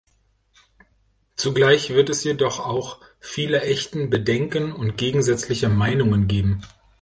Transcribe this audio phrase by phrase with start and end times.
[1.35, 6.63] Zugleich wird es jedoch auch viele echten Bedenken und gegensätzliche Meinungen geben.